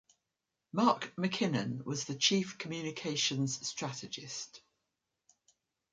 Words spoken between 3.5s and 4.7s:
strategist.